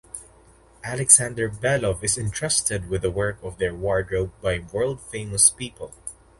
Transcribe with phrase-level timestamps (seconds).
[0.83, 5.93] Alexander Belov is entrusted with the work of their wardrobe by world famous people.